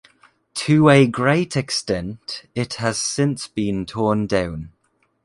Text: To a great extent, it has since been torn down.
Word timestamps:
To 0.55 0.89
a 0.89 1.05
great 1.05 1.55
extent, 1.55 2.45
it 2.55 2.73
has 2.81 2.99
since 2.99 3.47
been 3.47 3.85
torn 3.85 4.25
down. 4.25 4.71